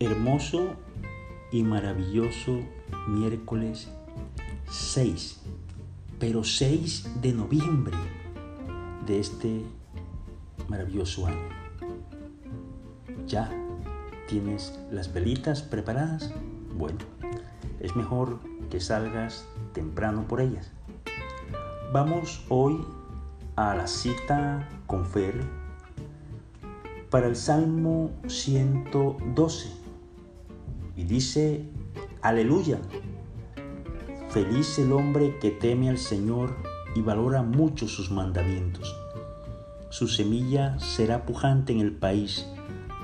[0.00, 0.76] hermoso
[1.52, 2.60] y maravilloso
[3.06, 3.90] miércoles
[4.70, 5.42] 6,
[6.18, 7.96] pero 6 de noviembre
[9.06, 9.62] de este
[10.68, 11.48] maravilloso año.
[13.26, 13.50] ¿Ya
[14.26, 16.32] tienes las velitas preparadas?
[16.74, 16.98] Bueno,
[17.80, 18.40] es mejor
[18.70, 20.72] que salgas temprano por ellas.
[21.92, 22.80] Vamos hoy
[23.56, 25.44] a la cita con Fer
[27.10, 29.79] para el Salmo 112
[31.00, 31.64] y dice,
[32.20, 32.78] aleluya,
[34.28, 36.54] feliz el hombre que teme al Señor
[36.94, 38.94] y valora mucho sus mandamientos.
[39.88, 42.46] Su semilla será pujante en el país,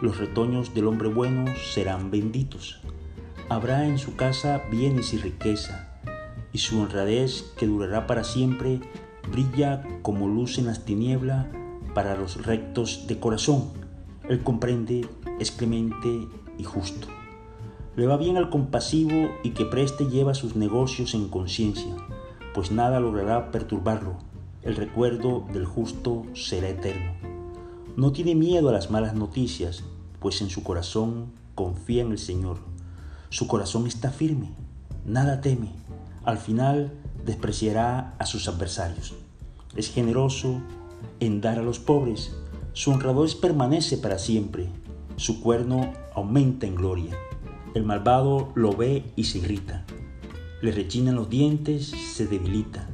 [0.02, 2.82] los retoños del hombre bueno serán benditos.
[3.48, 5.88] Habrá en su casa bienes y riqueza,
[6.52, 8.80] y su honradez, que durará para siempre,
[9.32, 11.46] brilla como luz en las tinieblas
[11.94, 13.70] para los rectos de corazón.
[14.28, 15.08] Él comprende,
[15.40, 17.08] es clemente y justo.
[17.96, 21.96] Le va bien al compasivo y que preste lleva sus negocios en conciencia,
[22.54, 24.18] pues nada logrará perturbarlo.
[24.62, 27.12] El recuerdo del justo será eterno.
[27.96, 29.82] No tiene miedo a las malas noticias,
[30.20, 32.58] pues en su corazón confía en el Señor.
[33.30, 34.50] Su corazón está firme,
[35.06, 35.70] nada teme.
[36.22, 36.92] Al final
[37.24, 39.14] despreciará a sus adversarios.
[39.74, 40.60] Es generoso
[41.20, 42.34] en dar a los pobres.
[42.74, 44.68] Su honradez permanece para siempre.
[45.16, 47.16] Su cuerno aumenta en gloria.
[47.76, 49.84] El malvado lo ve y se irrita.
[50.62, 52.88] Le rechinan los dientes, se debilita.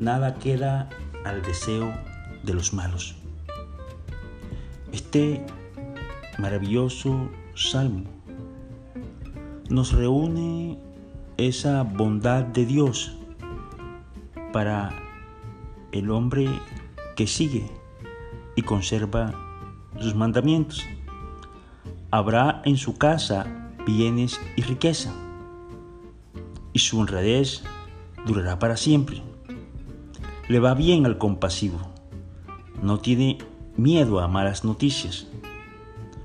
[0.00, 0.88] Nada queda
[1.24, 1.94] al deseo
[2.42, 3.14] de los malos.
[4.90, 5.46] Este
[6.38, 8.02] maravilloso salmo
[9.70, 10.76] nos reúne
[11.36, 13.16] esa bondad de Dios
[14.52, 14.90] para
[15.92, 16.48] el hombre
[17.14, 17.70] que sigue
[18.56, 19.32] y conserva
[20.00, 20.84] sus mandamientos.
[22.10, 25.14] Habrá en su casa bienes y riqueza,
[26.72, 27.62] y su honradez
[28.26, 29.22] durará para siempre.
[30.48, 31.78] Le va bien al compasivo,
[32.82, 33.38] no tiene
[33.76, 35.28] miedo a malas noticias,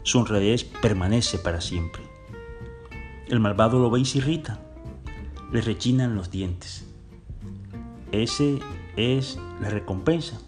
[0.03, 2.01] su honradez permanece para siempre.
[3.27, 4.59] El malvado lo ve y se irrita,
[5.51, 6.87] le rechinan los dientes.
[8.11, 8.59] Ese
[8.97, 10.41] es la recompensa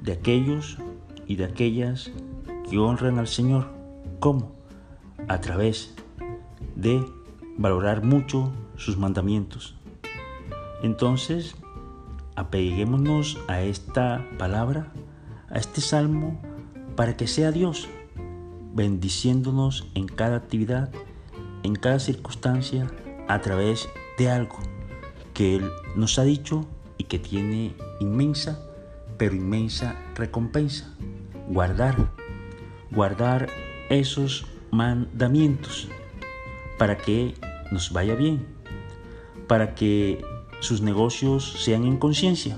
[0.00, 0.78] de aquellos
[1.26, 2.10] y de aquellas
[2.68, 3.68] que honran al Señor.
[4.20, 4.59] ¿Cómo?
[5.30, 5.94] A través
[6.74, 7.06] de
[7.56, 9.76] valorar mucho sus mandamientos.
[10.82, 11.54] Entonces,
[12.34, 14.92] apeguémonos a esta palabra,
[15.48, 16.42] a este salmo,
[16.96, 17.88] para que sea Dios
[18.74, 20.90] bendiciéndonos en cada actividad,
[21.62, 22.90] en cada circunstancia,
[23.28, 23.88] a través
[24.18, 24.58] de algo
[25.32, 26.66] que Él nos ha dicho
[26.98, 28.58] y que tiene inmensa,
[29.16, 30.92] pero inmensa recompensa.
[31.48, 32.10] Guardar,
[32.90, 33.48] guardar
[33.90, 35.88] esos mandamientos
[36.78, 37.34] para que
[37.70, 38.46] nos vaya bien,
[39.46, 40.24] para que
[40.60, 42.56] sus negocios sean en conciencia,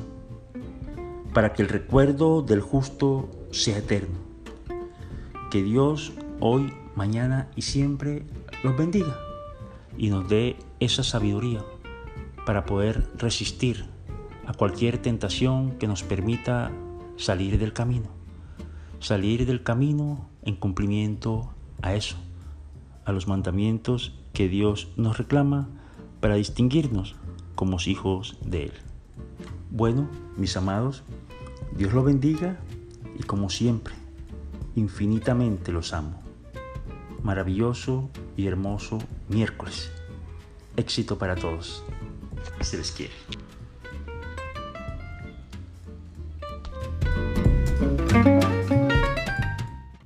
[1.32, 4.18] para que el recuerdo del justo sea eterno.
[5.50, 8.24] Que Dios hoy, mañana y siempre
[8.62, 9.18] los bendiga
[9.96, 11.64] y nos dé esa sabiduría
[12.46, 13.84] para poder resistir
[14.46, 16.72] a cualquier tentación que nos permita
[17.16, 18.08] salir del camino.
[18.98, 22.16] Salir del camino en cumplimiento a eso,
[23.04, 25.68] a los mandamientos que Dios nos reclama
[26.20, 27.16] para distinguirnos
[27.54, 28.72] como hijos de Él.
[29.70, 31.02] Bueno, mis amados,
[31.76, 32.58] Dios los bendiga
[33.18, 33.94] y como siempre,
[34.76, 36.22] infinitamente los amo.
[37.22, 39.90] Maravilloso y hermoso miércoles.
[40.76, 41.84] Éxito para todos.
[42.60, 43.12] Se les quiere.